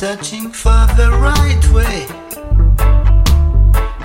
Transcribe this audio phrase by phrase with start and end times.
[0.00, 2.06] searching for the right way,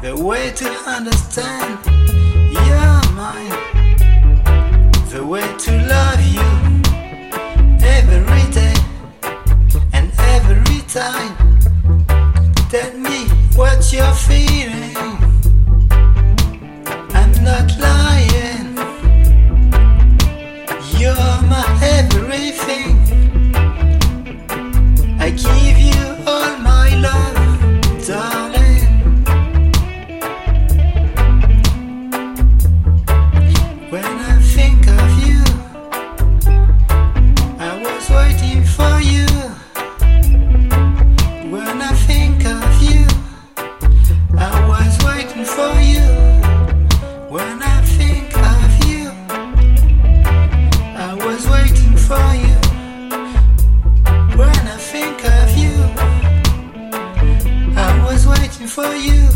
[0.01, 1.79] the way to understand
[2.67, 3.95] your mind,
[5.09, 6.51] the way to love you
[7.81, 8.75] every day
[9.93, 11.33] and every time.
[12.69, 14.97] Tell me what you're feeling.
[17.15, 18.75] I'm not lying.
[20.99, 22.94] You're my everything.
[58.67, 59.34] for you.